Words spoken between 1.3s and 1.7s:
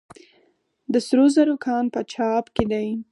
زرو